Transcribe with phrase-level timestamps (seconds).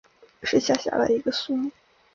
[0.41, 1.69] 是下辖的一个苏木。